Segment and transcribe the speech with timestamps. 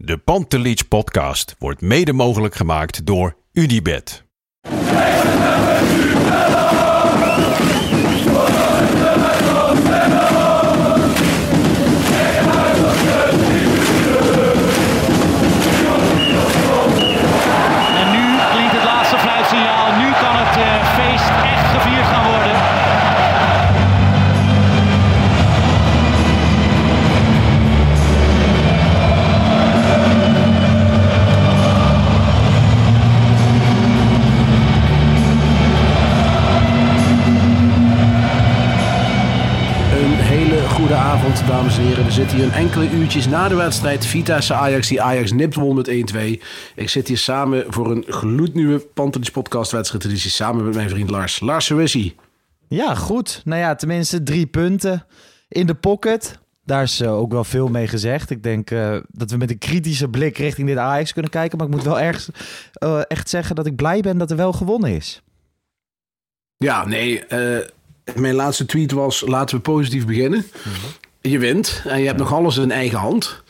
[0.00, 4.24] De Pantelich podcast wordt mede mogelijk gemaakt door Unibed.
[42.18, 44.06] Zitten hier een enkele uurtjes na de wedstrijd.
[44.06, 45.92] Vitesse Ajax, die Ajax nipt won met 1-2.
[46.74, 50.04] Ik zit hier samen voor een gloednieuwe Pantelis podcast wedstrijd.
[50.04, 51.40] editie samen met mijn vriend Lars.
[51.40, 52.14] Lars, hoe is hij?
[52.68, 53.42] Ja, goed.
[53.44, 55.06] Nou ja, tenminste drie punten
[55.48, 56.38] in de pocket.
[56.64, 58.30] Daar is eh, ook wel veel mee gezegd.
[58.30, 61.58] Ik denk eh, dat we met een kritische blik richting dit Ajax kunnen kijken.
[61.58, 62.28] Maar ik moet wel erg,
[62.72, 65.22] eh, echt zeggen dat ik blij ben dat er wel gewonnen is.
[66.56, 67.24] Ja, nee.
[68.14, 70.44] mijn laatste tweet was: laten we positief beginnen.
[71.30, 73.42] Je wint en je hebt nog alles in eigen hand.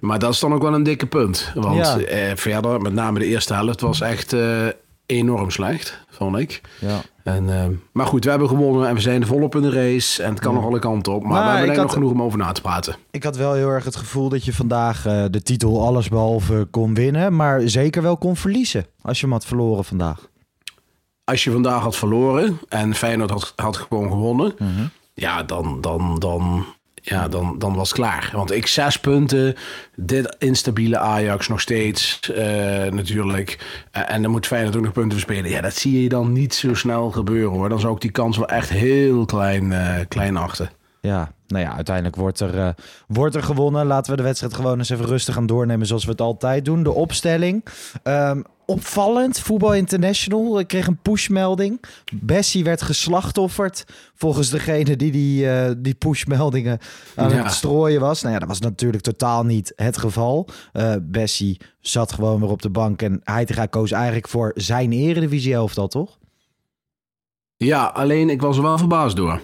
[0.00, 1.50] Maar dat is dan ook wel een dikke punt.
[1.54, 1.98] Want Ja.
[1.98, 4.66] eh, verder, met name de eerste helft, was echt eh,
[5.06, 6.60] enorm slecht, vond ik.
[6.80, 7.00] Ja.
[7.22, 10.22] En, eh, maar goed, we hebben gewonnen en we zijn volop in de race.
[10.22, 11.22] En het kan nog alle kanten op.
[11.22, 12.96] Maar, we hebben denk ik nog genoeg om over na te praten.
[13.10, 16.94] Ik had wel heel erg het gevoel dat je vandaag eh, de titel allesbehalve kon
[16.94, 17.36] winnen.
[17.36, 20.28] Maar zeker wel kon verliezen als je hem had verloren vandaag.
[21.24, 24.54] Als je vandaag had verloren en Feyenoord had, had gewoon gewonnen...
[25.14, 26.64] Ja, dan, dan, dan,
[27.04, 28.30] ja dan, dan was het klaar.
[28.32, 29.54] Want ik zes punten,
[29.96, 33.58] dit instabiele Ajax nog steeds eh, natuurlijk.
[33.90, 35.50] Eh, en dan moet Feyenoord ook nog punten verspelen.
[35.50, 37.68] Ja, dat zie je dan niet zo snel gebeuren hoor.
[37.68, 40.70] Dan zou ik die kans wel echt heel klein, eh, klein achten.
[41.00, 42.74] Ja, nou ja, uiteindelijk wordt er,
[43.06, 43.86] wordt er gewonnen.
[43.86, 46.82] Laten we de wedstrijd gewoon eens even rustig gaan doornemen zoals we het altijd doen.
[46.82, 47.64] De opstelling.
[48.02, 50.58] Ehm, opvallend, Voetbal International.
[50.58, 51.80] Ik kreeg een pushmelding.
[52.12, 56.78] Bessie werd geslachtofferd volgens degene die die, eh, die pushmeldingen
[57.14, 57.42] aan Ja.
[57.42, 58.22] het strooien was.
[58.22, 60.48] Nou ja, dat was natuurlijk totaal niet het geval.
[60.72, 65.52] Eh Bessie zat gewoon weer op de bank en Heitinga koos eigenlijk voor zijn eredivisie
[65.54, 66.18] elftal, toch?
[67.56, 69.40] Ja, alleen ik was er wel verbaasd door.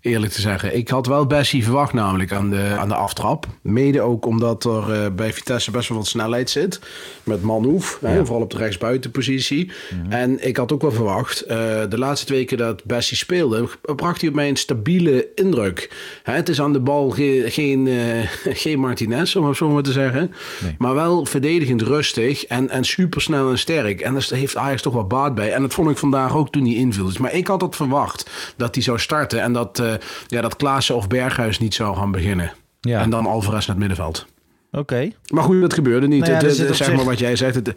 [0.00, 0.76] Eerlijk te zeggen.
[0.76, 3.46] Ik had wel Bessie verwacht namelijk aan de, aan de aftrap.
[3.62, 6.80] Mede ook omdat er eh, bij Vitesse best wel wat snelheid zit.
[7.22, 9.70] Met Manhoef, hè, vooral op de rechtsbuitenpositie.
[10.08, 11.56] En ik had ook wel verwacht, eh,
[11.88, 13.68] de laatste twee keer dat Bessie speelde...
[13.96, 15.90] bracht hij op mij een stabiele indruk.
[16.22, 19.82] Hè, het is aan de bal ge- geen, eh, geen Martinez, om het zo maar
[19.82, 20.32] te zeggen.
[20.78, 24.00] Maar wel verdedigend rustig en, en supersnel en sterk.
[24.00, 25.52] En daar heeft Ajax toch wel baat bij.
[25.52, 27.04] En dat vond ik vandaag ook toen hij inviel.
[27.04, 29.42] Dus, maar ik had het verwacht dat hij zou starten...
[29.42, 29.82] en dat,
[30.26, 32.52] ja, dat Klaassen of Berghuis niet zou gaan beginnen.
[32.80, 33.00] Ja.
[33.00, 34.26] En dan Alvarez naar het middenveld.
[34.72, 35.10] Oké.
[35.28, 36.20] Maar goed, dat gebeurde niet.
[36.20, 37.72] Nou ja, het, het- op zeg zich- maar wat jij zegt, het,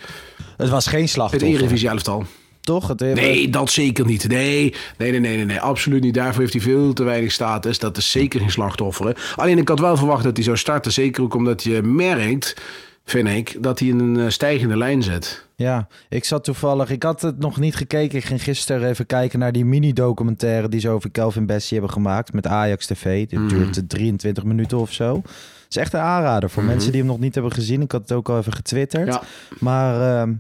[0.58, 1.50] Het was geen het slachtoffer.
[1.50, 2.26] Eredivisie elftal.
[2.62, 2.88] Toch?
[2.88, 4.28] Het, Nee, dat zeker niet.
[4.28, 6.14] Nee, nee, nee, nee, nee, nee, absoluut niet.
[6.14, 7.80] Daarvoor heeft hij veel te weinig status.
[7.80, 9.34] Dat is zeker geen slachtoffer.
[9.36, 10.92] Alleen ik had wel verwacht dat hij zou starten.
[10.92, 12.56] Zeker ook omdat je merkt,
[13.06, 15.46] vind ik, dat hij in een eh, stijgende lijn zit.
[15.64, 16.90] Ja, ik zat toevallig.
[16.90, 18.18] Ik had het nog niet gekeken.
[18.18, 22.34] Ik ging gisteren even kijken naar die mini-documentaire die ze over Kelvin Bessie hebben gemaakt
[22.34, 23.28] met Ajax TV.
[23.28, 25.16] Dit duurt 23 minuten of zo.
[25.16, 27.82] Het is echt een aanrader voor mensen die hem nog niet hebben gezien.
[27.82, 29.08] Ik had het ook al even getwitterd.
[29.08, 29.22] Ja.
[29.60, 30.34] Maar ehm,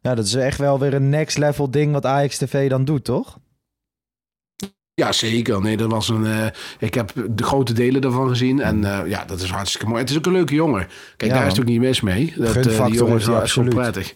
[0.00, 3.04] ja, dat is echt wel weer een next level ding wat Ajax TV dan doet,
[3.04, 3.38] toch?
[4.94, 5.60] Ja, zeker.
[5.60, 6.26] Nee, dat was een.
[6.26, 6.46] eh,
[6.78, 8.60] ik heb de grote delen daarvan gezien.
[8.60, 10.00] En eh, ja, dat is hartstikke mooi.
[10.00, 10.86] Het is ook een leuke jongen.
[11.16, 12.34] Kijk, Ja, daar is het ook niet mis mee.
[12.36, 13.74] Dat, eh, Gunfactor die jongen is gewoon absoluut.
[13.74, 14.14] prettig.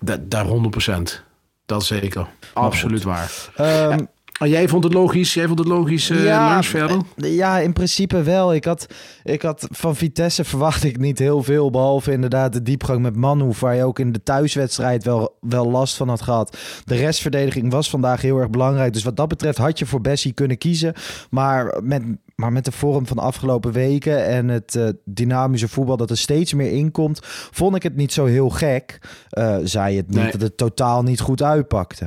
[0.00, 1.22] Dat, daar 100%.
[1.66, 2.26] Dat zeker.
[2.52, 3.32] Absoluut waar.
[3.56, 4.04] Ehm,
[4.40, 5.34] En jij vond het logisch?
[5.34, 7.00] Jij vond het logisch, eh Lars, verder?
[7.16, 8.54] eh, Ja, in principe wel.
[8.54, 8.86] Ik had,
[9.22, 11.70] ik had van Vitesse verwacht ik niet heel veel.
[11.70, 13.50] Behalve inderdaad de diepgang met Manu.
[13.60, 16.58] Waar je ook in de thuiswedstrijd wel, wel last van had gehad.
[16.84, 18.92] De restverdediging was vandaag heel erg belangrijk.
[18.92, 20.94] Dus wat dat betreft had je voor Bessie kunnen kiezen.
[21.30, 22.02] Maar met,
[22.34, 24.24] maar met de vorm van de afgelopen weken.
[24.26, 27.18] En het eh, dynamische voetbal dat er steeds meer inkomt.
[27.50, 28.98] Vond ik het niet zo heel gek.
[29.30, 30.30] eh zei het niet Nee.
[30.30, 32.06] dat het totaal niet goed uitpakte.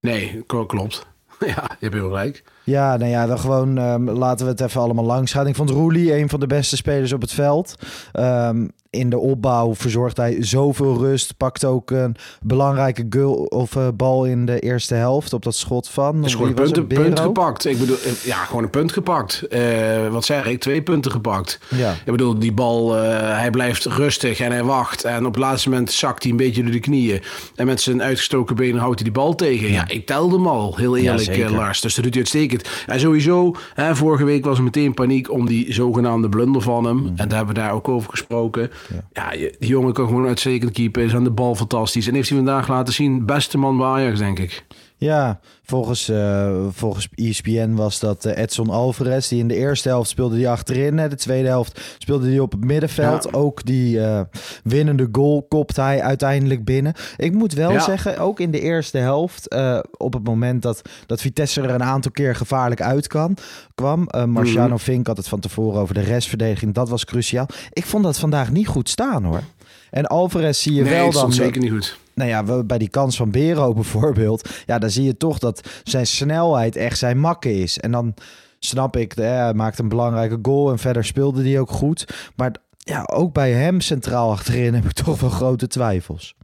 [0.00, 1.06] Nee, kl- klopt.
[1.46, 2.44] Ja, je hebt heel gelijk.
[2.64, 5.46] Ja, nou ja, dan gewoon ehm, laten we het even allemaal langs gaan.
[5.46, 7.74] Ik vond Roelie een van de beste spelers op het veld.
[8.12, 11.36] Ehm, in de opbouw verzorgt hij zoveel rust.
[11.36, 15.88] Pakt ook een belangrijke goal of uh, bal in de eerste helft op dat schot
[15.88, 16.24] van.
[16.24, 17.64] Is gewoon een punt, punt, gepakt.
[17.64, 19.42] Ik bedoel, ja, gewoon een punt gepakt.
[19.50, 20.60] Uh, wat zeg ik?
[20.60, 21.58] Twee punten gepakt.
[21.68, 21.92] Ja.
[21.92, 25.04] Ik bedoel, die bal, uh, hij blijft rustig en hij wacht.
[25.04, 27.22] En op het laatste moment zakt hij een beetje door de knieën.
[27.54, 29.72] En met zijn uitgestoken benen houdt hij die bal tegen.
[29.72, 31.80] Ja, ik telde hem al, heel eerlijk, ja, Lars.
[31.80, 32.68] Dus dat doet hij uitstekend.
[32.86, 36.96] En sowieso, hè, vorige week was er meteen paniek om die zogenaamde blunder van hem.
[36.96, 37.06] Mm.
[37.06, 38.70] En daar hebben we daar ook over gesproken.
[39.12, 41.02] Ja, die jongen kan gewoon uitstekend keeper.
[41.02, 42.06] Is aan de bal fantastisch.
[42.06, 44.64] En heeft hij vandaag laten zien, beste man bij denk ik.
[45.00, 49.28] Ja, volgens, uh, volgens ESPN was dat uh, Edson Alvarez.
[49.28, 50.96] Die in de eerste helft speelde die achterin.
[50.96, 53.24] De tweede helft speelde hij op het middenveld.
[53.24, 53.38] Ja.
[53.38, 54.20] Ook die uh,
[54.64, 56.94] winnende goal kopt hij uiteindelijk binnen.
[57.16, 57.80] Ik moet wel ja.
[57.80, 59.54] zeggen, ook in de eerste helft...
[59.96, 63.36] op het moment dat, dat Vitesse er een aantal keer gevaarlijk uit kan,
[63.74, 64.08] kwam...
[64.26, 64.78] Marciano mm -hmm.
[64.78, 66.74] Vink had het van tevoren over de restverdediging.
[66.74, 67.46] Dat was cruciaal.
[67.72, 69.42] Ik vond dat vandaag niet goed staan, hoor.
[69.90, 71.32] En Alvarez zie je nee, wel dan...
[71.32, 74.48] zeker niet goed nou ja, bij die kans van Bero bijvoorbeeld.
[74.66, 77.78] Ja, dan zie je toch dat zijn snelheid echt zijn makke is.
[77.78, 78.14] En dan
[78.58, 82.30] snap ik, hij maakt een belangrijke goal en verder speelde hij ook goed.
[82.36, 86.34] Maar ja, ook bij hem centraal achterin heb ik toch wel grote twijfels.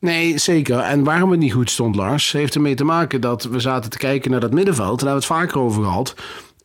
[0.00, 0.78] Nee, zeker.
[0.78, 3.98] En waarom het niet goed stond, Lars, heeft ermee te maken dat we zaten te
[3.98, 5.00] kijken naar dat middenveld.
[5.00, 6.14] En daar hebben we het vaker over gehad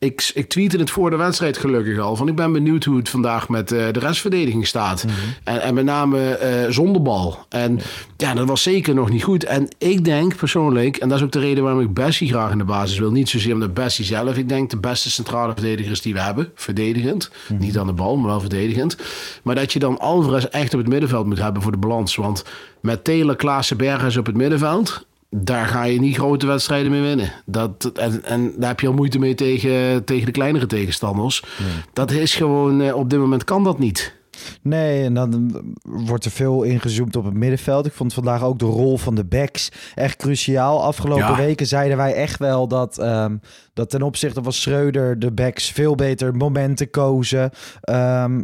[0.04, 2.16] ik, ik tweette het voor de wedstrijd gelukkig al.
[2.16, 5.04] Van ik ben benieuwd hoe het vandaag met uh, de restverdediging staat.
[5.04, 5.34] Mm -hmm.
[5.44, 7.46] en, en, met name uh, zonder bal.
[7.50, 7.80] En
[8.18, 9.44] ja, dat was zeker nog niet goed.
[9.44, 12.58] En ik denk persoonlijk, en dat is ook de reden waarom ik Bessie graag in
[12.58, 13.12] de basis wil.
[13.12, 14.38] Niet zozeer om de Bessie zelf.
[14.38, 16.52] Ik denk de beste centrale verdedigers die we hebben.
[16.56, 17.30] Verdedigend.
[17.30, 17.66] Mm -hmm.
[17.66, 18.98] Niet aan de bal, maar wel verdedigend.
[19.44, 22.16] Maar dat je dan Alvarez echt op het middenveld moet hebben voor de balans.
[22.16, 22.44] Want
[22.80, 27.32] met Taylor, Klaassen, Bergers op het middenveld daar ga je niet grote wedstrijden mee winnen.
[27.46, 31.44] Dat, en, en daar heb je al moeite mee tegen, tegen de kleinere tegenstanders.
[31.60, 31.70] Nee.
[31.94, 34.22] Dat is gewoon, eh, op dit moment kan dat niet.
[34.62, 37.86] Nee, en dan wordt er veel ingezoomd op het middenveld.
[37.86, 40.84] Ik vond vandaag ook de rol van de backs echt cruciaal.
[40.84, 41.36] Afgelopen ja.
[41.36, 43.40] weken zeiden wij echt wel dat, um,
[43.74, 47.52] dat ten opzichte van Schreuder de backs veel beter momenten kozen.
[47.90, 48.44] Um,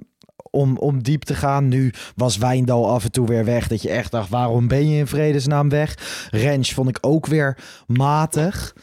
[0.52, 1.68] om, om diep te gaan.
[1.68, 3.68] Nu was Wijndal af en toe weer weg.
[3.68, 5.98] Dat je echt dacht, waarom ben je in vredesnaam weg?
[6.32, 7.58] Rens vond ik ook weer
[7.88, 8.76] matig.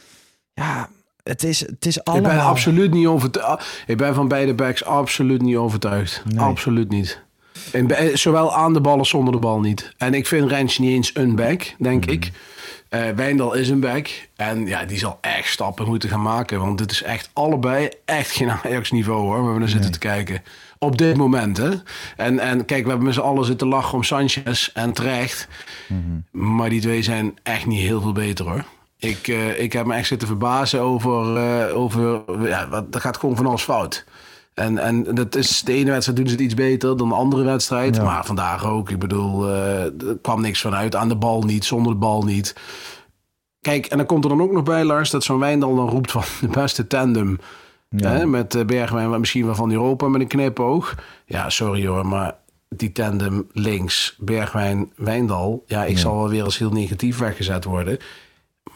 [0.54, 0.88] Ja,
[1.22, 2.30] het is, het is allemaal...
[2.30, 3.82] Ik ben absoluut niet overtuigd.
[3.86, 6.22] Ik ben van beide backs absoluut niet overtuigd.
[6.24, 6.40] Nee.
[6.40, 7.24] Absoluut niet.
[7.72, 9.94] En, zowel aan de bal als zonder de bal niet.
[9.96, 12.12] En ik vind Rens niet eens een back, denk mm.
[12.12, 12.30] ik.
[12.90, 14.28] Uh, Wijndal is een back.
[14.36, 16.60] En ja, die zal echt stappen moeten gaan maken.
[16.60, 19.42] Want dit is echt allebei echt geen Ajax-niveau hoor.
[19.42, 20.42] Waar we naar zitten te kijken.
[20.78, 21.70] Op dit moment, hè.
[22.16, 25.48] En, en kijk, we hebben met z'n allen zitten lachen om Sanchez en terecht.
[25.88, 26.50] Mm -hmm.
[26.54, 28.64] Maar die twee zijn echt niet heel veel beter, hoor.
[28.98, 31.36] Ik, uh, ik heb me echt zitten verbazen over...
[31.36, 34.04] Uh, over ja, wat, dat gaat gewoon van alles fout.
[34.54, 37.44] En, en dat is, de ene wedstrijd doen ze het iets beter dan de andere
[37.44, 37.96] wedstrijd.
[37.96, 38.02] Ja.
[38.02, 38.90] Maar vandaag ook.
[38.90, 40.96] Ik bedoel, uh, er kwam niks vanuit.
[40.96, 42.54] Aan de bal niet, zonder de bal niet.
[43.60, 46.10] Kijk, en dan komt er dan ook nog bij, Lars, dat zo'n Wijndal dan roept
[46.10, 47.38] van de beste tandem...
[47.88, 48.10] Ja.
[48.10, 50.94] Hè, met uh, Bergwijn, misschien wel van Europa met een knipoog.
[51.26, 52.34] Ja, sorry hoor, maar
[52.68, 55.62] die tandem links, Bergwijn, Wijndal.
[55.66, 56.00] Ja, ik ja.
[56.00, 57.98] zal wel weer als heel negatief weggezet worden.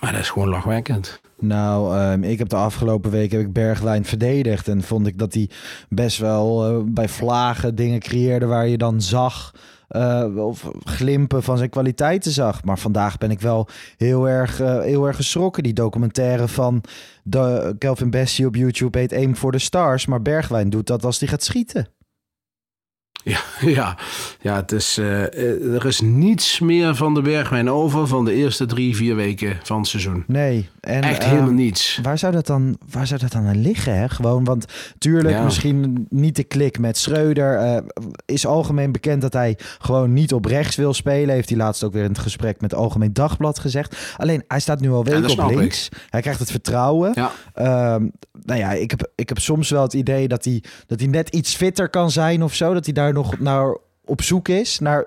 [0.01, 1.21] Maar dat is gewoon lachwekkend.
[1.39, 4.69] Nou, um, ik heb de afgelopen week heb ik Bergwijn verdedigd.
[4.69, 5.51] En vond ik dat hij
[5.89, 9.55] best wel uh, bij vlagen dingen creëerde waar je dan zag
[9.91, 12.65] uh, of glimpen van zijn kwaliteiten zag.
[12.65, 15.63] Maar vandaag ben ik wel heel erg, uh, heel erg geschrokken.
[15.63, 16.83] Die documentaire van
[17.23, 20.07] de Kelvin Bessie op YouTube heet Aim for the Stars.
[20.07, 21.89] Maar Bergwijn doet dat als hij gaat schieten.
[23.25, 23.41] Ja,
[23.79, 23.97] ja,
[24.41, 28.67] ja het is, uh, er is niets meer van de Bergwijn over van de eerste
[28.67, 30.25] drie, vier weken van het seizoen.
[30.27, 30.69] Nee.
[30.81, 31.99] En, Echt helemaal uh, niets.
[32.03, 33.99] Waar zou dat dan, waar zou dat dan aan liggen?
[33.99, 34.09] Hè?
[34.09, 34.65] Gewoon, want
[34.99, 35.45] tuurlijk, ja.
[35.45, 37.63] misschien niet de klik met Schreuder.
[37.63, 37.77] Uh,
[38.27, 41.35] is algemeen bekend dat hij gewoon niet op rechts wil spelen.
[41.35, 44.15] Heeft hij laatst ook weer in het gesprek met het Algemeen Dagblad gezegd.
[44.17, 45.87] Alleen, hij staat nu al weken op links.
[45.87, 45.99] Ik.
[46.11, 47.13] Hij krijgt het vertrouwen.
[47.15, 47.31] Ja.
[48.45, 51.29] nou ja, ik heb, ik heb soms wel het idee dat hij, dat hij net
[51.29, 52.75] iets fitter kan zijn of zo.
[52.75, 55.07] Dat hij daar nog naar op zoek is naar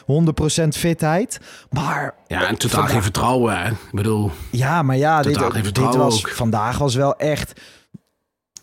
[0.00, 1.40] 100% fitheid.
[1.70, 2.90] Maar ja, en totaal vandaag...
[2.90, 3.58] geen vertrouwen.
[3.62, 3.70] Hè?
[3.70, 6.30] Ik bedoel, ja, maar ja, dit, dit was ook.
[6.32, 7.60] vandaag was wel echt.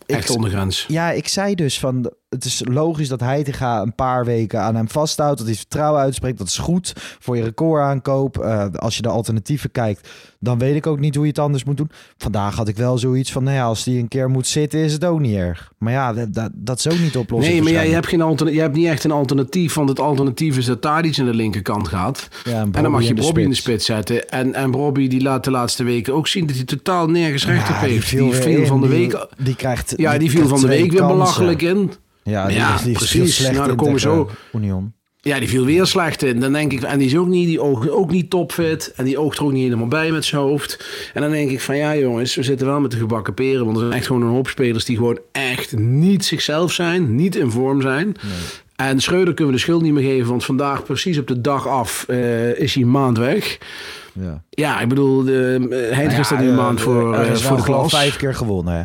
[0.06, 0.86] Echt ondergrens.
[0.88, 4.90] Ja, ik zei dus van het is logisch dat Heitinga een paar weken aan hem
[4.90, 5.38] vasthoudt.
[5.38, 6.38] Dat hij vertrouwen uitspreekt.
[6.38, 8.38] Dat is goed voor je recordaankoop.
[8.38, 11.64] Uh, als je de alternatieven kijkt, dan weet ik ook niet hoe je het anders
[11.64, 11.92] moet doen.
[12.18, 14.94] Vandaag had ik wel zoiets van, nou ja, als die een keer moet zitten, is
[14.94, 15.72] het ook niet erg.
[15.78, 17.54] Maar ja, dat, dat, dat is ook niet oplossen.
[17.54, 19.74] Nee, maar jij hebt, geen je hebt niet echt een alternatief.
[19.74, 22.28] Want het alternatief is dat Tadic aan de linkerkant gaat.
[22.44, 24.30] Ja, en, en, dan mag je Bobby in de spits zetten.
[24.30, 27.70] En, en Bobby die laat de laatste weken ook zien dat hij totaal nergens recht
[27.70, 28.10] op heeft.
[28.10, 29.28] Die viel van de week...
[29.38, 29.94] Die krijgt...
[29.98, 31.92] Ja, die viel van de week weer belachelijk in.
[32.28, 33.40] Ja, die, Ja, die is precies.
[33.52, 34.94] Nou, dan komen zo- Union.
[35.22, 36.40] Ja, die viel weer slecht in.
[36.40, 38.94] Dan denk ik, en die is ook niet, die oog ook niet topfit.
[38.96, 40.86] En die oogt er ook niet helemaal bij met zijn hoofd.
[41.14, 43.66] En dan denk ik van ja jongens, we zitten wel met de gebakken peren.
[43.66, 47.16] Want er zijn echt gewoon een hoop spelers die gewoon echt niet zichzelf zijn.
[47.16, 48.16] Niet in vorm zijn.
[48.76, 50.30] En Schreuder kunnen we de schuld niet meer geven.
[50.30, 53.58] Want vandaag, precies op de dag af, eh, is hij een maand weg.
[54.14, 54.44] Ja.
[54.50, 55.34] Ja, ik bedoel, uh,
[55.94, 57.92] Heitinga staat nu een eh, maand voor, er eh, voor de klas.
[57.94, 58.84] vijf keer gewonnen, hè?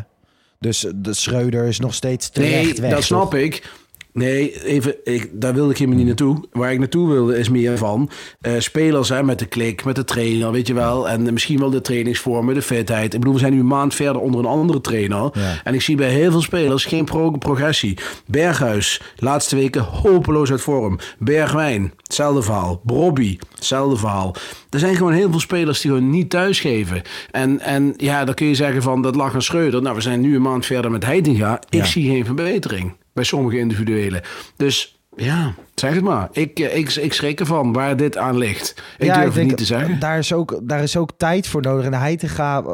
[0.62, 2.90] Dus de Schreuder is nog steeds terecht Nee, weg.
[2.90, 3.40] dat snap toch?
[3.40, 3.70] ik.
[4.12, 6.44] Nee, even, ik, daar wilde ik helemaal niet naartoe.
[6.52, 10.04] Waar ik naartoe wilde is meer van eh, spelers hè, met de klik, met de
[10.04, 11.08] trainer, weet je wel.
[11.08, 13.14] En misschien wel de trainingsvormen, de fitheid.
[13.14, 15.30] Ik bedoel, we zijn nu een maand verder onder een andere trainer.
[15.32, 15.60] Ja.
[15.64, 17.98] En ik zie bij heel veel spelers geen pro- progressie.
[18.26, 20.98] Berghuis, laatste weken hopeloos uit vorm.
[21.18, 22.80] Bergwijn, hetzelfde verhaal.
[22.84, 24.34] Brobby, hetzelfde verhaal.
[24.70, 27.02] Er zijn gewoon heel veel spelers die gewoon niet thuisgeven.
[27.30, 29.82] En, en ja, dan kun je zeggen van dat lag aan Schreuder.
[29.82, 31.60] Nou, we zijn nu een maand verder met Heitinga.
[31.68, 31.84] Ik Ja.
[31.84, 34.22] zie geen verbetering bij sommige individuelen.
[34.56, 36.28] Dus ja, zeg het maar.
[36.32, 38.82] Ik, eh, ik, ik schrik ervan waar dit aan ligt.
[38.98, 39.98] Ik ja, durf ik het denk, niet te zeggen.
[39.98, 41.86] Daar is, ook, daar is ook tijd voor nodig.
[41.86, 42.64] En hij te gaan.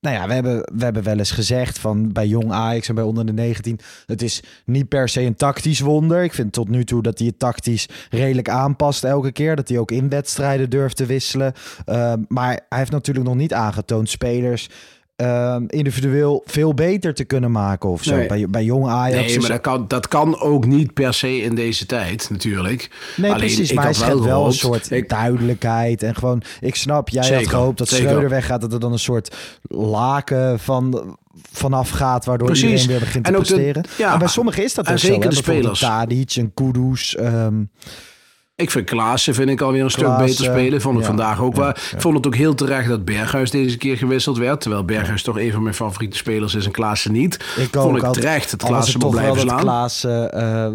[0.00, 3.04] Nou ja, we hebben, we hebben wel eens gezegd van bij jong Ajax en bij
[3.04, 3.78] onder de 19.
[4.06, 6.22] Het is niet per se een tactisch wonder.
[6.22, 9.56] Ik vind tot nu toe dat hij het tactisch redelijk aanpast elke keer.
[9.56, 11.52] Dat hij ook in wedstrijden durft te wisselen.
[11.86, 14.68] Uh, maar hij heeft natuurlijk nog niet aangetoond spelers.
[15.22, 18.14] Uh, individueel veel beter te kunnen maken of zo.
[18.16, 18.26] Nee.
[18.26, 19.26] Bij, bij jong Ajax.
[19.26, 22.90] Nee, maar dat kan, dat kan ook niet per se in deze tijd, natuurlijk.
[23.16, 23.68] Nee, Alleen, precies.
[23.70, 26.02] ik Maar hij schept wel een soort ik- duidelijkheid.
[26.02, 28.04] En gewoon, ik snap, jij had gehoopt dat zeker.
[28.06, 28.60] Schreuder weggaat.
[28.60, 31.16] Dat er dan een soort laken van,
[31.52, 32.24] vanaf gaat.
[32.24, 32.64] Waardoor Precies.
[32.70, 33.84] iedereen weer begint te En ook de- presteren.
[33.98, 35.28] ja, en bij sommigen is dat en ook zeker zo.
[35.28, 35.80] de spelers.
[35.80, 37.16] Tadic en Kudus.
[37.16, 37.54] ehm,
[38.54, 40.80] Ik vind Klaassen vind ik alweer een stuk beter spelen.
[40.80, 41.68] Vond ik ja, vandaag ook ja, wel.
[41.68, 44.60] Ik vond het ook heel terecht dat Berghuis deze keer gewisseld werd.
[44.60, 47.34] Terwijl Berghuis toch een van mijn favoriete spelers is en Klaassen niet.
[47.34, 49.60] ik vond ook ik altijd- terecht dat Klaassen het moet blijven dat slaan.
[49.60, 50.68] Klaassen eh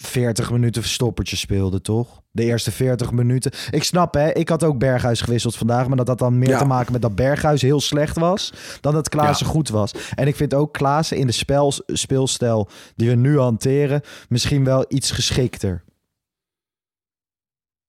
[0.00, 2.20] 40 minuten verstoppertje speelde, toch?
[2.30, 3.52] De eerste 40 minuten.
[3.70, 4.32] Ik snap, hè.
[4.32, 5.86] Ik had ook Berghuis gewisseld vandaag.
[5.88, 6.58] Maar dat had dan meer Ja.
[6.58, 8.52] te maken met dat Berghuis heel slecht was.
[8.80, 9.52] Dan dat Klaassen Ja.
[9.52, 9.90] goed was.
[10.14, 14.00] En ik vind ook Klaassen in de spel, speelstijl die we nu hanteren...
[14.28, 15.84] misschien wel iets geschikter.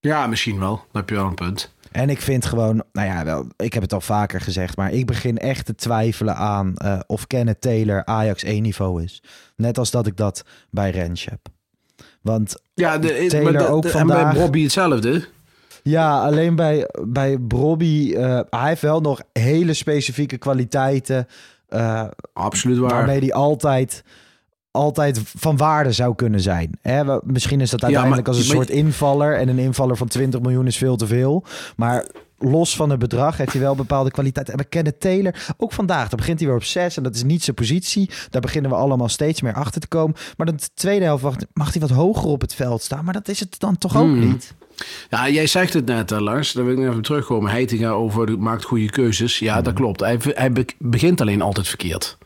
[0.08, 0.76] Ja, misschien wel.
[0.76, 1.76] Dan heb je wel een punt.
[1.92, 5.06] En ik vind gewoon, nou ja, wel, ik heb het al vaker gezegd, maar ik
[5.06, 9.24] begin echt te twijfelen aan eh, of Kenneth Taylor Ajax 1 niveau is.
[9.56, 11.40] Net als dat ik dat bij Rens heb.
[12.22, 14.26] Want Ja, de, Taylor de- ook vandaag.
[14.28, 15.26] En bij Bobby hetzelfde.
[15.84, 21.28] ja, alleen bij, bij Brobby, eh, hij heeft wel nog hele specifieke kwaliteiten.
[21.68, 22.90] eh, Absoluut waar.
[22.90, 24.04] waarmee hij altijd,
[24.78, 26.78] altijd van waarde zou kunnen zijn.
[26.82, 29.36] Hè, misschien is dat uiteindelijk maar- als een soort invaller.
[29.36, 31.44] En een invaller van 20 miljoen is veel te veel.
[31.76, 32.06] Maar
[32.40, 34.54] los van het bedrag heeft hij wel bepaalde kwaliteiten.
[34.54, 36.10] En we kennen Taylor ook vandaag.
[36.10, 38.10] Dan begint hij weer op 6 en dat is niet zijn positie.
[38.30, 40.16] Daar beginnen we allemaal steeds meer achter te komen.
[40.38, 43.04] Maar de tweede helft mag hij wat hoger op het veld staan.
[43.04, 44.20] Maar dat is het dan toch ook Hmm.
[44.30, 44.54] niet?
[45.10, 46.52] Ja, jij zegt het net, hè, Lars.
[46.52, 47.52] Daar wil ik even terugkomen.
[47.52, 49.40] Heitinga over maakt goede keuzes.
[49.40, 50.00] Ja, dat klopt.
[50.00, 52.18] Hij, hij be- begint alleen altijd verkeerd.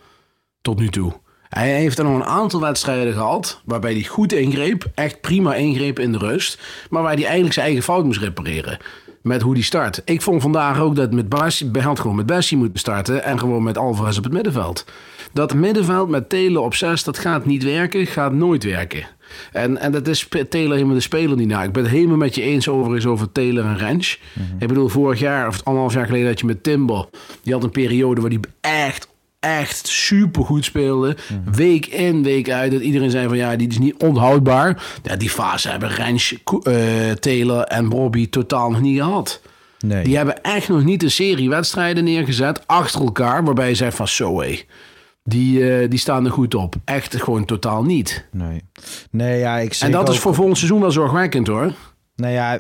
[0.62, 1.14] Tot nu toe.
[1.52, 4.86] Hij heeft er nog een aantal wedstrijden gehad waarbij hij goed ingreep.
[4.96, 6.62] Echt prima ingreep in de rust.
[6.90, 8.78] Maar waar hij eigenlijk zijn eigen fout moest repareren.
[9.22, 10.02] Met hoe hij start.
[10.06, 13.24] Ik vond vandaag ook dat met Bassi, had gewoon met Bessie moeten starten.
[13.24, 14.86] En gewoon met Alvarez op het middenveld.
[15.34, 18.08] Dat middenveld met Telen op 6, dat gaat niet werken.
[18.08, 19.08] Gaat nooit werken.
[19.52, 21.64] En, en dat is Taylor helemaal de speler niet na.
[21.64, 24.20] Ik ben het helemaal met je eens overigens over Taylor en Rens.
[24.60, 27.06] Ik bedoel, vorig jaar of anderhalf jaar geleden had je met Timber.
[27.44, 29.08] Die had een periode waar die echt,
[29.42, 31.18] echt super goed speelde.
[31.52, 32.72] Week in, week uit.
[32.72, 34.84] Dat iedereen zei van ja, die is niet onhoudbaar.
[35.04, 39.42] Ja, die fase hebben Rens, eh, Taylor en Bobby totaal nog niet gehad.
[39.80, 40.04] Nee.
[40.04, 43.44] Die hebben echt nog niet een serie wedstrijden neergezet achter elkaar.
[43.44, 44.60] Waarbij je zegt van zo hé.
[45.24, 46.76] Die, eh, die staan er goed op.
[46.86, 48.28] Echt gewoon totaal niet.
[48.32, 48.62] Nee.
[49.12, 51.74] Nee, ja, ik En schrik dat is voor volgend seizoen wel zorgwekkend hoor.
[52.16, 52.60] Nou ja,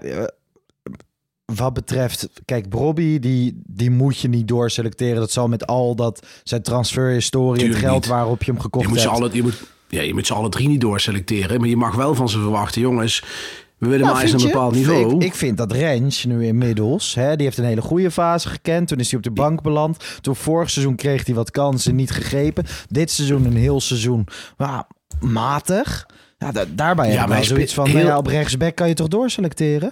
[1.55, 5.15] wat betreft, kijk, Bobby, die, die moet je niet doorselecteren.
[5.20, 8.05] Dat zal met al dat zijn transferhistorie, het geld niet.
[8.08, 9.20] waarop je hem gekocht Je moet, ze hebt.
[9.22, 11.60] alle, je, moet, ja, je moet ze alle drie niet doorselecteren.
[11.60, 13.24] Maar je mag wel van ze verwachten, jongens.
[13.77, 14.46] We willen Nou, maar eens een je?
[14.46, 15.15] bepaald niveau.
[15.15, 18.88] Ik, ik vind dat Rens nu inmiddels, hè, die heeft een hele goede fase gekend.
[18.88, 19.98] Toen is hij op de bank beland.
[20.22, 22.65] Toen vorig seizoen kreeg hij wat kansen, niet gegrepen.
[22.89, 24.27] Dit seizoen een heel seizoen
[25.20, 26.05] matig.
[26.38, 28.27] Ja, da- daarbij Ja, heb ik maar wel hij zoiets van, nou heel- ja, op
[28.27, 29.91] rechtsback kan je toch doorselecteren?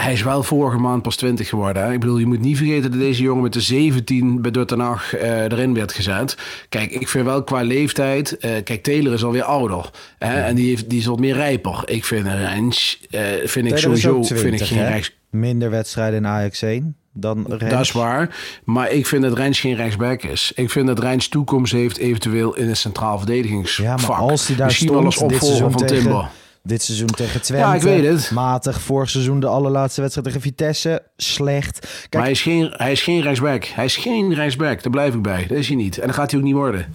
[0.00, 1.82] Hij is wel vorige maand pas 20 geworden.
[1.84, 1.92] Hè?
[1.92, 5.42] Ik bedoel, je moet niet vergeten dat deze jongen met de 17 bij Duttenach eh
[5.42, 6.36] erin werd gezet.
[6.68, 8.36] Kijk, ik vind wel qua leeftijd...
[8.38, 9.90] eh, kijk, Taylor is alweer ouder.
[10.18, 10.40] Hè?
[10.40, 11.82] En die, heeft, die is wat meer rijper.
[11.84, 15.16] Ik vind Rens, eh vind ik Taylor sowieso vind 20, ik geen rechts...
[15.30, 16.96] Minder wedstrijden in Ajax 1.
[17.12, 17.70] dan Rens.
[17.72, 18.36] Dat is waar.
[18.64, 20.52] Maar ik vind dat Rens geen rechtsback is.
[20.54, 23.86] Ik vind dat Rens toekomst heeft eventueel in een centraal verdedigingsvak.
[23.86, 26.28] Ja, maar als hij daar Misschien stond wel als opvolger van tegen- Timber.
[26.68, 27.66] Dit seizoen tegen Twente.
[27.66, 28.30] Ja, ik weet het.
[28.30, 28.80] Matig.
[28.80, 31.02] Vorig seizoen de allerlaatste wedstrijd tegen Vitesse.
[31.16, 32.06] Slecht.
[32.10, 33.64] Maar hij is, geen, hij is geen rechtsback.
[33.64, 34.82] Hij is geen rechtsback.
[34.82, 35.46] Daar blijf ik bij.
[35.46, 35.98] Dat is hij niet.
[35.98, 36.92] En dat gaat hij ook niet worden.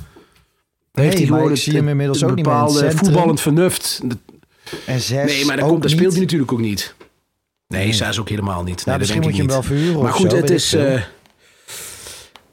[0.91, 4.01] Nee, heeft hij maar gewoon ik zie hem inmiddels ook niet meer bepaalde voetballend vernuft.
[4.85, 6.95] en zes Nee, maar komt, daar speelt hij natuurlijk ook niet.
[7.67, 8.75] Nee, zes ook helemaal niet.
[8.75, 9.81] Nee, dat misschien denk moet je hem ik wel niet.
[9.81, 10.75] verhuren Maar goed, zo, het is...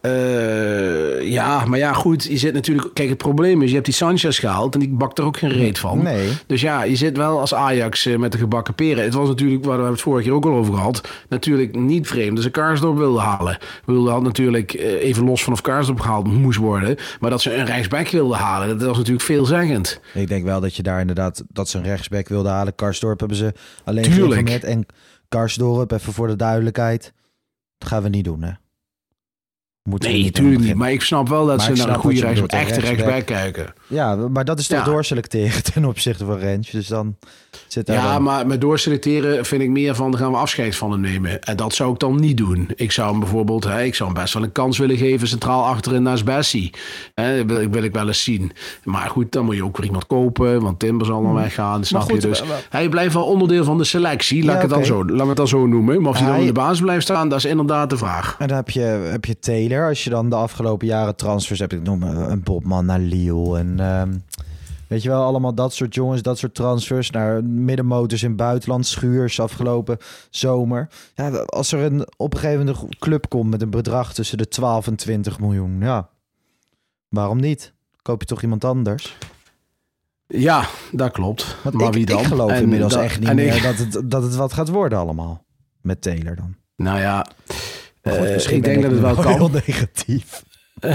[0.01, 2.25] eh, ja, maar ja, goed.
[2.25, 2.95] Je zit natuurlijk...
[2.95, 4.75] Kijk, het probleem is, je hebt die Sanchez gehaald...
[4.75, 6.03] en die bakt er ook geen reet van.
[6.03, 6.29] Nee.
[6.47, 9.05] Dus ja, je zit wel als Ajax eh, met de gebakken peren.
[9.05, 11.09] Het was natuurlijk, waar we het vorige keer ook al over gehad...
[11.29, 13.59] natuurlijk niet vreemd dat ze Karsdorp wilden halen.
[13.85, 16.97] Wilden had natuurlijk eh, even los van of Karsdorp gehaald moest worden...
[17.21, 20.01] maar dat ze een rechtsback wilden halen, dat was natuurlijk veelzeggend.
[20.15, 21.45] Ik denk wel dat je daar inderdaad...
[21.49, 22.75] dat ze een rechtsback wilde halen.
[22.75, 23.53] Karsdorp hebben ze
[23.85, 24.33] alleen Tuurlijk.
[24.33, 24.65] geïnformeerd.
[24.65, 24.87] En
[25.29, 27.13] Karsdorp, even voor de duidelijkheid...
[27.79, 28.51] dat gaan we niet doen, hè?
[29.91, 30.75] Moeten Nee, natuurlijk niet.
[30.75, 33.75] Maar ik snap wel dat Maar ze naar een goede rechts, echte rechtsback kijken.
[33.91, 34.85] Ja, maar dat is toch Ja.
[34.85, 36.71] doorselecteren ten opzichte van Rens.
[36.71, 37.17] Dus dan
[37.67, 40.77] zit daar Ja, dan- maar met doorselecteren vind ik meer van, dan gaan we afscheid
[40.77, 41.41] van hem nemen.
[41.41, 42.69] En dat zou ik dan niet doen.
[42.75, 45.65] Ik zou hem bijvoorbeeld, hè, ik zou hem best wel een kans willen geven centraal
[45.65, 46.73] achterin naast Bessie.
[47.15, 48.53] Hè, dat wil, ik- wil ik wel eens zien.
[48.85, 51.85] Maar goed, dan moet je ook weer iemand kopen, want Timber zal dan weggaan.
[51.85, 52.11] Snap Hmm.
[52.11, 52.43] goed, je dus?
[52.71, 55.27] Hij blijft wel onderdeel van de selectie, laat, Ja, ik het dan zo, laat me
[55.29, 56.01] het dan zo noemen.
[56.03, 58.37] Maar of hij dan in de basis blijft staan, dat is inderdaad de vraag.
[58.39, 58.81] En dan heb je,
[59.11, 59.89] heb je Taylor.
[59.89, 61.73] Als je dan de afgelopen jaren transfers hebt.
[61.73, 63.59] Ik noem een Bobman naar Lille.
[63.59, 64.19] En ehm,
[64.87, 66.23] weet je wel, allemaal dat soort jongens.
[66.23, 68.87] Dat soort transfers naar middenmotors in buitenland.
[68.87, 69.99] Schuurs afgelopen
[70.31, 70.89] zomer.
[71.15, 74.39] Ja, als er een op een gegeven moment een club komt met een bedrag tussen
[74.39, 75.81] de 12 en 20 miljoen.
[75.81, 76.09] Ja,
[77.09, 77.73] waarom niet?
[78.03, 79.17] Koop je toch iemand anders?
[80.27, 81.57] Ja, dat klopt.
[81.63, 82.19] Want maar ik, wie dan?
[82.21, 84.69] ik geloof En inmiddels dat- echt niet ik- meer dat, het, dat het wat gaat
[84.69, 85.45] worden allemaal.
[85.81, 86.55] Met Taylor dan.
[86.77, 87.27] Nou ja,
[88.03, 89.33] goed, eh, misschien ik denk dat het wel kan.
[89.33, 90.43] Heel negatief.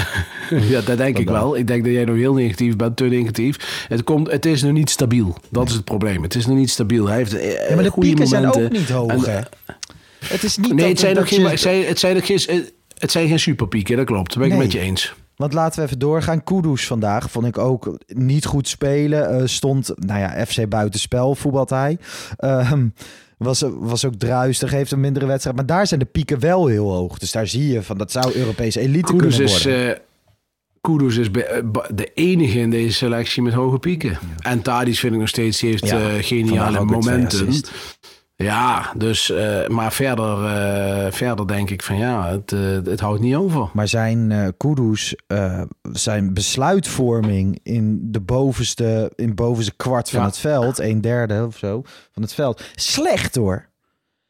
[0.70, 1.58] Ja, dat denk ik wel.
[1.58, 3.86] Ik denk dat jij nog heel negatief bent, te negatief.
[3.88, 5.38] Het, komt, het is nog niet stabiel.
[5.50, 6.24] Dat is het probleem.
[6.24, 7.08] Het is nog niet stabiel.
[7.08, 8.66] Hij heeft eh, Ja, maar de goede pieken zijn momenten.
[8.66, 9.46] ook niet hoog, En-?
[10.26, 12.66] Het is niet Nee, het zijn, ook geen, het, zijn, het, zijn geen,
[12.98, 14.30] het zijn geen superpieken, dat klopt.
[14.30, 14.62] Dat ben ik Nee.
[14.64, 15.14] met je eens.
[15.36, 16.44] Want laten we even doorgaan.
[16.44, 19.30] Kudus vandaag vond ik ook niet goed spelen.
[19.30, 21.98] Eh, stond, nou ja, FC buitenspel voetbalt hij.
[22.38, 22.88] Ehm,
[23.38, 25.56] was, was ook druistig, heeft een mindere wedstrijd.
[25.56, 27.18] Maar daar zijn de pieken wel heel hoog.
[27.18, 29.96] Dus daar zie je van, dat zou Europese elite kunnen is, worden.
[29.96, 30.00] eh,
[30.82, 34.18] Kudus is be- eh, ba- de enige in deze selectie met hoge pieken.
[34.40, 37.54] En Tadic vind ik nog steeds, die heeft Ja, eh, geniale momenten.
[38.38, 43.22] Ja, dus, eh, maar verder, eh, verder denk ik van ja, het, eh, het houdt
[43.22, 43.70] niet over.
[43.74, 44.32] Maar zijn
[45.28, 50.26] eh, zijn besluitvorming in de bovenste, in bovenste kwart van Ja.
[50.26, 51.82] het veld, een derde of zo
[52.12, 53.66] van het veld, slecht hoor.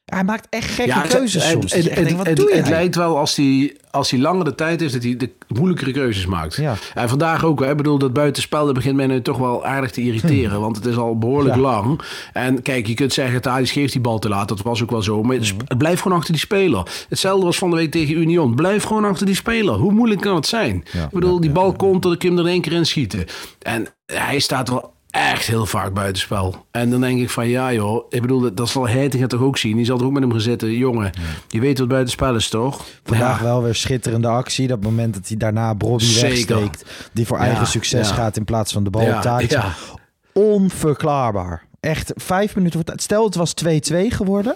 [0.05, 1.73] Hij maakt echt gekke Ja, keuzes het, soms.
[1.73, 2.69] Het, denkt, jij?
[2.69, 6.25] lijkt wel als hij, als hij langer de tijd heeft, dat hij de moeilijkere keuzes
[6.25, 6.55] maakt.
[6.55, 6.75] Ja.
[6.93, 7.59] En vandaag ook.
[7.59, 7.69] hè.
[7.71, 10.59] Ik bedoel, dat buitenspel dat begint mij nu toch wel aardig te irriteren.
[10.59, 11.61] Want het is al behoorlijk Ja.
[11.61, 12.01] lang.
[12.33, 14.47] En kijk, je kunt zeggen, Thadis geeft die bal te laat.
[14.47, 15.23] Dat was ook wel zo.
[15.23, 17.05] Maar het, is- het blijft gewoon achter die speler.
[17.09, 18.55] Hetzelfde was van de week tegen Union.
[18.55, 19.73] Blijf gewoon achter die speler.
[19.73, 20.83] Hoe moeilijk kan het zijn?
[20.91, 22.85] Ja, ik bedoel, ja, die ja, bal komt, dat ik hem er één keer in
[22.85, 23.25] schieten.
[23.61, 26.65] En hij staat wel echt heel vaak buitenspel.
[26.71, 29.75] En dan denk ik van ja joh, ik bedoel, dat- zal Heitinga toch ook zien.
[29.75, 30.71] Die zal er ook met hem gaan zitten.
[30.71, 31.11] Jongen,
[31.47, 32.85] je weet wat buitenspel is toch?
[33.03, 33.43] Vandaag Ja.
[33.43, 34.67] wel weer schitterende actie.
[34.67, 36.55] Dat moment dat hij daarna Zeker.
[36.55, 37.09] wegsteekt.
[37.13, 39.99] Die voor Ja, eigen succes gaat in plaats van de bal Ja, op.
[40.33, 41.63] Onverklaarbaar.
[41.79, 42.93] Echt vijf minuten voor.
[42.99, 44.55] Stel het was 2-2 geworden.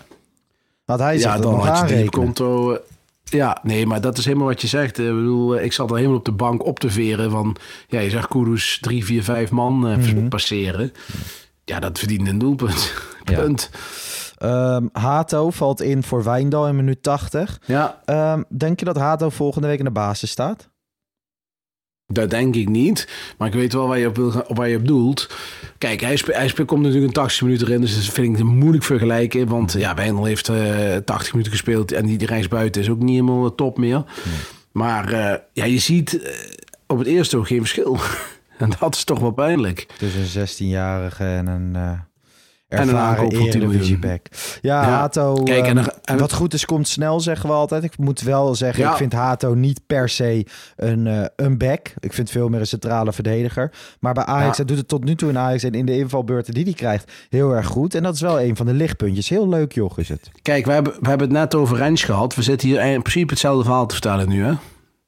[0.86, 2.78] Had hij zich ja, dan had je die konto.
[3.34, 4.98] Eh, Ja, nee, maar dat is helemaal wat je zegt.
[4.98, 7.56] Ik bedoel, eh, ik zat er helemaal op de bank op te veren van...
[7.88, 10.28] Ja, je zegt Kudus drie, vier, vijf man eh, Mhm.
[10.28, 10.92] passeren.
[11.66, 12.94] Ja, dat verdient een doelpunt.
[13.24, 13.40] Ja.
[13.40, 13.70] Punt.
[14.38, 17.60] Ehm, Hato valt in voor Wijndal in minuut 80.
[17.66, 20.70] Ja, Ehm, denk je dat Hato volgende week in de basis staat?
[22.14, 23.08] Dat denk ik niet.
[23.38, 25.30] Maar ik weet wel waar je op, wil, waar je op doelt.
[25.78, 27.82] Kijk, spe- komt natuurlijk een 80 minuten erin.
[27.82, 29.48] Dus dat vind ik moeilijk vergelijken.
[29.48, 31.92] Want ja, Wijndal heeft eh 80 minuten gespeeld.
[31.92, 34.04] En die, die rechtsbuiten is ook niet helemaal de top meer.
[34.72, 36.32] Maar eh, ja, je ziet eh,
[36.88, 37.98] op het eerste oog geen verschil.
[38.58, 39.88] en dat is toch wel pijnlijk.
[39.98, 42.09] Tussen een 16-jarige en een uh, een
[42.70, 44.26] ervaren van 10 eredivisieback.
[44.62, 47.84] Ja, Ja, Hato, kijk, en dan- en- wat goed is komt snel, zeggen we altijd.
[47.84, 48.92] Ik moet wel zeggen, Ja.
[48.92, 51.94] ik vind Hato niet per se een, eh, een back.
[52.00, 53.72] Ik vind veel meer een centrale verdediger.
[54.00, 54.56] Maar bij Ajax, Ja.
[54.56, 57.12] hij doet het tot nu toe in Ajax en in de invalbeurten die hij krijgt
[57.30, 57.96] heel erg goed.
[57.96, 59.30] En dat is wel een van de lichtpuntjes.
[59.30, 60.32] Heel leuk joch is het.
[60.42, 62.36] Kijk, we hebben, we hebben het net over Rens gehad.
[62.36, 64.54] We zitten hier in principe hetzelfde verhaal te vertellen nu, hè?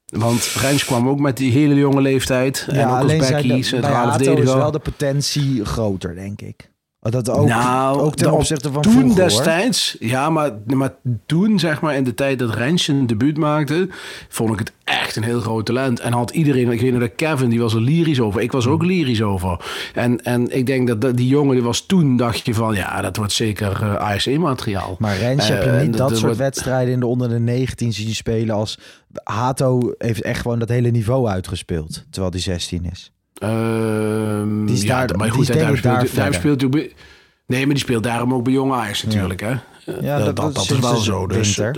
[0.05, 2.65] Want Rens kwam ook met die hele jonge leeftijd.
[2.69, 4.57] en ook als zijn Becky, centrale Hato is verdediger.
[4.57, 6.69] wel de potentie groter, denk ik.
[7.09, 9.29] Dat ook, Nou, ook ten de- opzichte van toen vroeger, hoor.
[9.29, 10.93] destijds, ja, maar, maar
[11.25, 13.89] toen, zeg maar, in de tijd dat Rens een debuut maakte,
[14.29, 15.99] vond ik het echt een heel groot talent.
[15.99, 18.41] En had iedereen, ik weet nog dat Kevin, die was er lyrisch over.
[18.41, 19.65] Ik was ook lyrisch over.
[19.93, 23.01] En, en ik denk dat, dat die jongen, die was toen, dacht je van, ja,
[23.01, 24.95] dat wordt zeker eh ASC-materiaal.
[24.99, 27.39] Maar Rens heb je Eh, niet dat dat soort wordt- wedstrijden in de onder de
[27.39, 28.79] 19 zien spelen als
[29.23, 33.11] Hato heeft echt gewoon dat hele niveau uitgespeeld, terwijl die 16 is.
[33.41, 36.29] Ehm, Die is ja, daar- maar die goed, is daar speelt, daar
[37.47, 39.49] Nee, maar die speelt daarom ook bij Jong Ajax natuurlijk, hè?
[40.01, 41.27] Ja, Eh, dat- dat, dat dat is wel zo.
[41.27, 41.69] Dus, eh,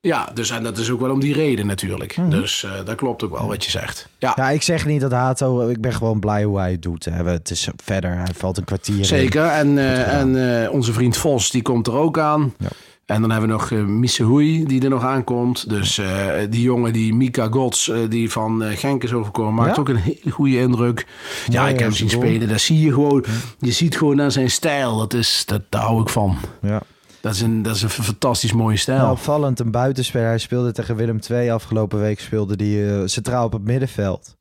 [0.00, 2.16] ja, dus en dat is ook wel om die reden natuurlijk.
[2.28, 4.08] Dus eh, dat klopt ook wel wat je zegt.
[4.18, 7.04] Ja, Ja, ik zeg niet dat Hato, ik ben gewoon blij hoe hij het doet.
[7.04, 7.24] hè.
[7.24, 9.04] Het is verder, hij valt een kwartier in.
[9.04, 9.44] zeker.
[9.44, 10.34] En, gedaan.
[10.36, 12.54] en eh, onze vriend Vos, die komt er ook aan.
[12.58, 12.68] Ja.
[13.08, 15.68] En dan hebben we nog uh, die er nog aankomt.
[15.68, 19.80] Dus eh, die jongen, die Mika Gods, eh, die van Genk is overkomen, maakt Ja?
[19.80, 21.06] ook een hele goede indruk.
[21.48, 22.48] Ja, ik heb hem zien spelen.
[22.48, 23.24] Daar zie je gewoon,
[23.58, 24.98] je ziet gewoon aan zijn stijl.
[24.98, 26.36] Dat is, dat, daar hou ik van.
[26.62, 26.82] Ja.
[27.20, 28.98] Dat is een, dat is een fantastisch mooie stijl.
[28.98, 30.26] Nou, opvallend, een buitenspeler.
[30.26, 34.36] Hij speelde tegen Willem II afgelopen week, speelde die centraal op het middenveld.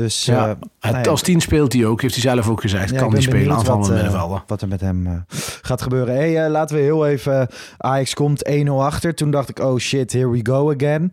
[0.00, 2.90] Dus ja, eh, het- nou als tien speelt hij ook, heeft hij zelf ook gezegd.
[2.90, 4.42] Ja, kan ben spelen, aanvallende eh, middenvelder.
[4.46, 5.12] wat er met hem eh,
[5.62, 6.14] gaat gebeuren.
[6.14, 7.48] Hey, laten we heel even...
[7.78, 9.14] Ajax komt 1-0 achter.
[9.14, 11.10] Toen dacht ik, oh shit, here we go again.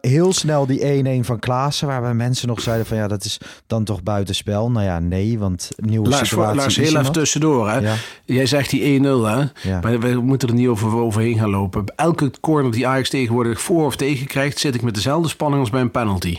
[0.00, 0.80] Heel snel die
[1.22, 1.86] 1-1 van Klaassen.
[1.86, 2.96] Waarbij mensen nog zeiden van...
[2.96, 4.70] Ja, dat is dan toch buitenspel.
[4.70, 6.84] Nou ja, nee, want nieuwe Lars, situatie.
[6.84, 7.70] Heel even tussendoor.
[7.70, 7.78] Hè?
[7.78, 9.44] Ja, Jij zegt die 1-0, hè?
[9.80, 11.84] Maar we moeten er niet over, overheen gaan lopen.
[11.96, 14.58] Elke corner die Ajax tegenwoordig voor of tegen krijgt...
[14.58, 16.36] zit ik met dezelfde spanning als bij een penalty.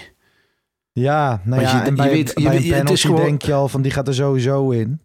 [1.03, 3.67] Ja, nou ja, je- en je weet- je bij het is gewoon- denk je al
[3.67, 3.81] van...
[3.81, 4.99] Die gaat er sowieso in.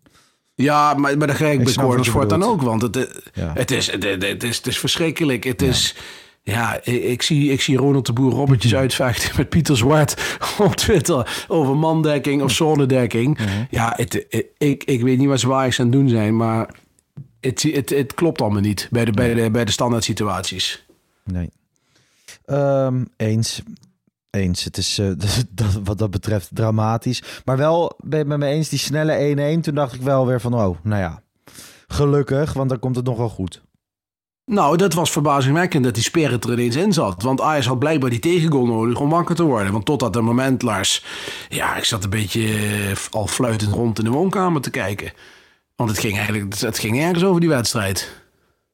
[0.54, 2.62] Ja, maar, maar dat krijg ik Ik bij voor dan ook.
[2.62, 3.50] Want het, eh, Ja.
[3.54, 5.44] het, is, het, is, het is verschrikkelijk.
[5.44, 5.94] Het is...
[6.42, 11.44] Ja, ik, zie, ik zie Ronald de Boer Robbertjes uitvechten met Pieter Zwart op Twitter
[11.48, 13.38] over mandekking of zonnedekking.
[13.70, 16.68] Ja, het, het- ik, ik weet niet wat ze Ajax aan het doen zijn, maar
[17.40, 20.84] het, het, het klopt allemaal niet bij de, bij de, bij de standaard situaties.
[21.24, 21.50] Nee.
[22.44, 23.62] Ehm, eens.
[24.30, 24.64] Eens.
[24.64, 25.10] Het is eh,
[25.50, 27.22] dat, wat dat betreft dramatisch.
[27.44, 29.60] Maar wel ben je het met me eens, die snelle 1-1.
[29.60, 31.22] Toen dacht ik wel weer van, oh, nou ja.
[31.86, 33.62] Gelukkig, want dan komt het nog wel goed.
[34.44, 37.22] Nou, dat was verbazingwekkend dat die Spirit er ineens in zat.
[37.22, 39.72] Want Ajax had blijkbaar die tegengoal nodig om wakker te worden.
[39.72, 41.04] Want tot dat een moment, Lars...
[41.48, 45.12] Ja, ik zat een beetje eh, al fluitend rond in de woonkamer te kijken.
[45.76, 48.22] Want het ging eigenlijk het ging nergens over die wedstrijd.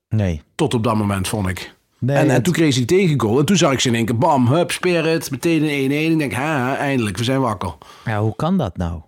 [0.09, 0.43] Nee.
[0.55, 1.75] Tot op dat moment, vond ik.
[1.99, 3.39] Nee en, toen kreeg ze die tegengoal.
[3.39, 5.31] En toen zag ik ze in één keer, bam, hup, Spirit.
[5.31, 6.13] Meteen een 1-1.
[6.13, 7.75] Ik denk, ha, eindelijk, we zijn wakker.
[8.05, 9.01] ja, hoe kan dat nou?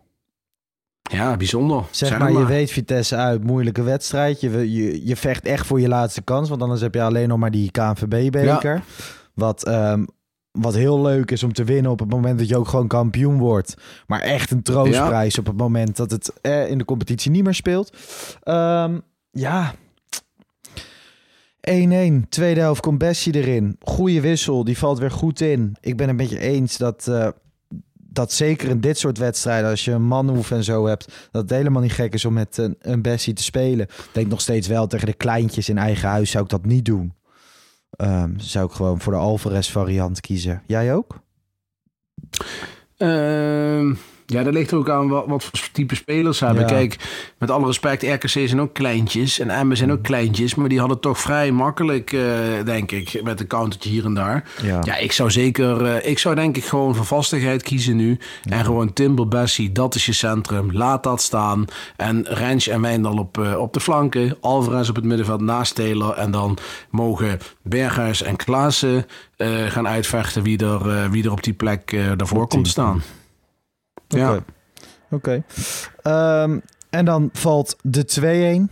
[1.03, 1.85] Ja, bijzonder.
[1.91, 4.41] Zeg maar, je weet Vitesse uit, moeilijke wedstrijd.
[4.41, 6.49] Je, je, je vecht echt voor je laatste kans.
[6.49, 8.83] Want anders heb je alleen nog maar die KNVB-beker.
[9.35, 10.05] Wat, ehm,
[10.51, 13.39] wat heel leuk is om te winnen op het moment dat je ook gewoon kampioen
[13.39, 13.75] wordt.
[14.07, 17.55] Maar echt een troostprijs op het moment dat het eh, in de competitie niet meer
[17.55, 17.97] speelt.
[18.43, 18.99] Ehm,
[19.31, 19.75] ja.
[22.25, 22.29] 1-1.
[22.29, 23.77] Tweede helft komt Bessie erin.
[23.81, 24.65] Goeie wissel.
[24.65, 25.77] Die valt weer goed in.
[25.81, 27.09] Ik ben het met je eens dat...
[27.09, 27.29] eh,
[28.11, 31.51] dat zeker in dit soort wedstrijden, als je een manhoef en zo hebt, dat het
[31.51, 33.87] helemaal niet gek is om met een, een Bessie te spelen.
[33.87, 36.85] Ik denk nog steeds wel tegen de kleintjes in eigen huis zou ik dat niet
[36.85, 37.15] doen.
[37.91, 40.63] Ehm, zou ik gewoon voor de Alvarez variant kiezen.
[40.67, 41.21] Jij ook?
[42.97, 43.95] Ehm,
[44.31, 46.63] ja, dat ligt ook aan wat, wat voor type spelers hebben.
[46.63, 46.69] Ja.
[46.69, 46.97] Kijk,
[47.39, 49.39] met alle respect, RKC zijn ook kleintjes.
[49.39, 50.55] En Emmen zijn ook kleintjes.
[50.55, 52.21] Maar die hadden toch vrij makkelijk, eh,
[52.65, 53.23] denk ik.
[53.23, 54.45] Met een countertje hier en daar.
[54.63, 54.81] Ja.
[54.85, 55.85] Ja, ik zou zeker...
[55.85, 58.19] eh, ik zou denk ik gewoon voor vastigheid kiezen nu.
[58.49, 60.73] En gewoon Timber, Bessie, dat is je centrum.
[60.73, 61.65] Laat dat staan.
[61.97, 64.37] En Rens en Wijndal op, eh, op de flanken.
[64.41, 66.15] Alvarez op het middenveld naast Taylor.
[66.15, 66.59] En dan
[66.91, 69.07] mogen Berghuis en Klaassen
[69.69, 70.43] gaan uitvechten...
[70.43, 73.03] wie er, wie er op die plek daarvoor komt te staan.
[74.09, 74.33] Ja.
[74.35, 74.45] Oké.
[75.11, 75.43] Oké.
[76.03, 76.59] Ehm,
[76.91, 78.71] en dan valt de 2-1.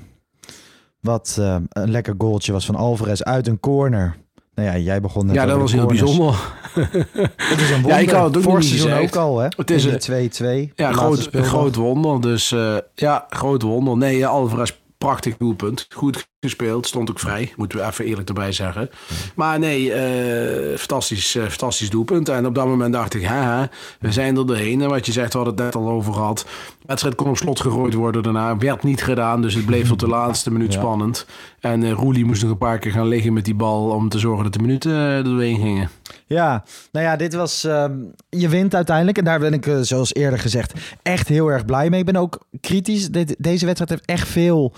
[1.01, 4.17] Wat eh, een lekker goaltje was van Alvarez uit een corner.
[4.55, 6.35] Nou ja, jij begon net Ja, dat was heel bijzonder.
[7.51, 7.91] Het is een wonder.
[7.91, 9.49] Ja, ik had het ook niet ook al, hè?
[9.57, 10.73] Het is een- de 2-2.
[10.75, 12.21] Ja, groot, wonder.
[12.21, 13.97] Dus eh, ja, groot wonder.
[13.97, 15.87] Nee, Alvarez, prachtig doelpunt.
[15.95, 16.87] Goed gespeeld.
[16.87, 17.53] Stond ook vrij.
[17.57, 18.91] Moeten we even eerlijk erbij zeggen.
[19.35, 22.29] Maar nee, eh, fantastisch, eh, fantastisch doelpunt.
[22.29, 23.69] En op dat moment dacht ik, haha,
[24.01, 24.83] we zijn er doorheen.
[24.83, 26.39] En wat je zegt, we hadden het net al over gehad.
[26.79, 28.57] De wedstrijd kon op slot gegooid worden daarna.
[28.57, 30.79] Werd niet gedaan, dus het bleef tot de laatste minuut Ja.
[30.81, 31.27] spannend.
[31.61, 33.91] En eh Roelie moest nog een paar keer gaan liggen met die bal...
[33.91, 35.91] om te zorgen dat de minuten er doorheen gingen.
[36.27, 37.65] Ja, nou ja, dit was.
[37.65, 37.93] ehm,
[38.29, 39.19] je wint uiteindelijk.
[39.19, 40.73] En daar ben ik, zoals eerder gezegd,
[41.03, 42.01] echt heel erg blij mee.
[42.01, 43.09] Ik ben ook kritisch.
[43.39, 44.73] Deze wedstrijd heeft echt veel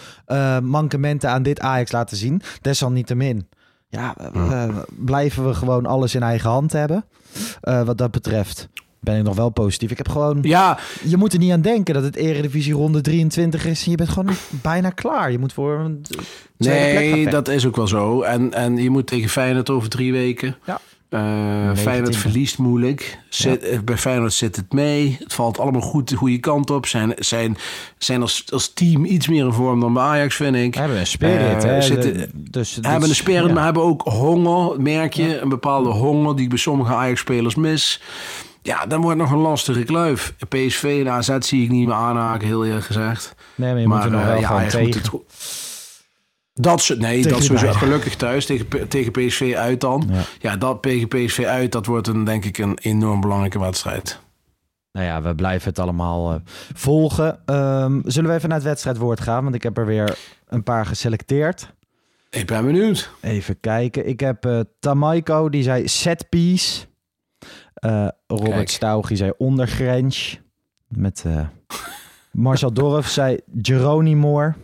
[0.63, 2.43] mankementen aan dit Ajax laten zien.
[2.61, 3.49] Desalniettemin.
[3.91, 4.15] Ja,
[4.89, 7.05] blijven we gewoon alles in eigen hand hebben.
[7.61, 8.69] eh, wat dat betreft.
[9.01, 9.91] ben ik nog wel positief.
[9.91, 10.39] Ik heb gewoon...
[10.43, 13.85] Ja, Je moet er niet aan denken dat het Eredivisie ronde 23 is.
[13.85, 15.31] En je bent gewoon bijna klaar.
[15.31, 16.05] Je moet voor een
[16.57, 18.23] nee, dat is ook wel zo.
[18.23, 20.57] En, en je moet tegen Feyenoord over drie weken.
[20.67, 20.81] Ja.
[21.15, 21.79] 19e.
[21.81, 23.19] Feyenoord verliest moeilijk.
[23.29, 25.17] Zit, Bij Feyenoord zit het mee.
[25.23, 26.87] Het valt allemaal goed de goede kant op.
[26.87, 27.57] Zijn, zijn,
[27.99, 30.75] zijn als, als team iets meer in vorm dan bij Ajax, vind ik.
[30.75, 31.83] We hebben een spirit, Eh, hè.
[31.83, 33.53] zitten- De- dus, hebben een spirit, ja.
[33.53, 35.39] maar hebben ook honger, merk je.
[35.41, 38.01] Een bepaalde honger die ik bij sommige Ajax-spelers mis.
[38.63, 40.35] Ja, dan wordt nog een lastige kluif.
[40.49, 43.35] PSV en AZ zie ik niet meer aanhaken, heel eerlijk gezegd.
[43.55, 45.21] Nee, maar je moet er nog eh, wel ja, gewoon Ajax moet tegen.
[46.61, 50.09] Dat soort, nee, Tegen dat sowieso gelukkig thuis tegen, tegen PSV uit dan.
[50.11, 50.23] Ja.
[50.39, 50.57] Ja.
[50.57, 54.21] dat tegen PSV uit, dat wordt een, denk ik een enorm belangrijke wedstrijd.
[54.93, 56.41] Nou ja, we blijven het allemaal eh,
[56.75, 57.41] volgen.
[57.47, 59.43] Ehm, zullen we even naar het wedstrijdwoord gaan?
[59.43, 61.73] Want ik heb er weer een paar geselecteerd.
[62.31, 63.11] Ik ben benieuwd.
[63.21, 64.09] Even kijken.
[64.09, 66.87] Ik heb eh Tamaiko, die zei set piece.
[67.75, 68.69] Eh, Robert Kijk.
[68.69, 70.41] Stauch, die zei ondergrens.
[70.89, 71.25] Met
[72.33, 74.57] Marcel Dorf zei Geronimoor.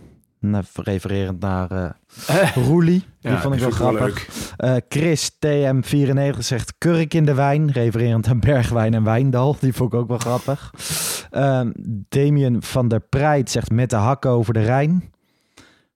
[0.75, 3.05] Refererend naar eh Roelie.
[3.21, 4.29] Die Ja, vond ik wel grappig.
[4.57, 7.71] Eh, Chris TM94 zegt kurk in de wijn.
[7.71, 9.57] Refererend aan Bergwijn en Wijndal.
[9.61, 10.75] Die vond ik ook wel grappig.
[11.31, 11.71] Ehm
[12.09, 15.13] Damien van der Preit zegt met de hakken over de Rijn.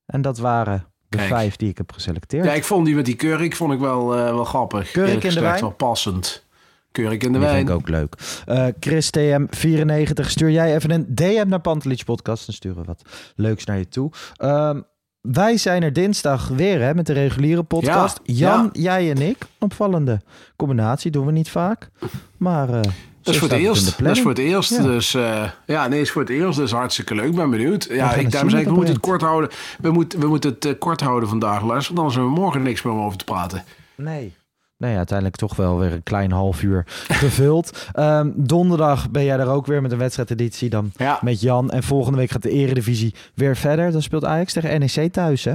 [0.06, 1.28] En dat waren de Kijk.
[1.28, 2.44] vijf die ik heb geselecteerd.
[2.44, 4.90] Ja, ik vond die met die Kurk vond ik wel, wel grappig.
[4.90, 5.60] Kurk in de wijn?
[5.60, 6.46] wel passend.
[6.92, 7.54] Kurk in de wijn.
[7.56, 8.14] vind ik ook leuk.
[8.46, 12.46] Eh Chris TM94, stuur jij even een DM naar Pantelich Podcast.
[12.46, 13.02] Dan sturen we wat
[13.36, 14.10] leuks naar je toe.
[14.36, 14.80] Ehm,
[15.20, 18.20] wij zijn er dinsdag weer hè, met de reguliere podcast.
[18.24, 18.80] Ja, Jan, ja.
[18.82, 19.36] jij en ik.
[19.58, 20.20] Opvallende
[20.56, 21.90] combinatie, doen we niet vaak.
[22.36, 22.80] Maar eh,
[23.22, 23.98] Dat is voor het eerst.
[24.02, 24.70] Dat is voor het eerst.
[24.76, 24.82] Ja.
[24.82, 26.58] Dus eh, ja, nee, is voor het eerst.
[26.58, 27.34] Dus hartstikke leuk.
[27.34, 27.84] Ben benieuwd.
[27.90, 29.50] Ja, ik daarom ik, wat we moeten het kort houden.
[29.80, 31.94] We moeten, we moeten het kort houden vandaag, luister.
[31.94, 33.64] Want anders hebben we morgen niks meer om over te praten.
[33.94, 34.34] Nee.
[34.78, 37.70] Nee, uiteindelijk toch wel weer een klein half uur gevuld.
[37.92, 41.18] Ehm, donderdag ben jij er ook weer met een wedstrijdeditie dan Ja.
[41.22, 41.70] met Jan.
[41.70, 43.92] En volgende week gaat de eredivisie weer verder.
[43.92, 45.54] Dan speelt Ajax tegen NEC thuis, hè?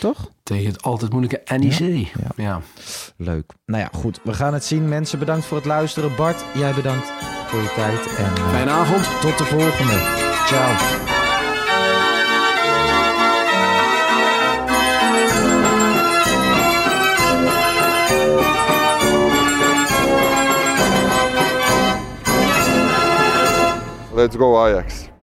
[0.00, 0.30] Toch?
[0.42, 1.78] Tegen het altijd moeilijke NEC.
[1.78, 2.30] Ja.
[2.36, 2.60] Ja.
[3.16, 3.52] Leuk.
[3.66, 4.20] Nou ja, goed.
[4.24, 4.88] We gaan het zien.
[4.88, 6.16] Mensen, bedankt voor het luisteren.
[6.16, 7.06] Bart, jij bedankt
[7.46, 8.16] voor je tijd.
[8.16, 9.20] En eh, Fijne avond.
[9.20, 9.98] tot de volgende.
[10.46, 11.11] Ciao.
[24.12, 25.11] Let's go Ajax.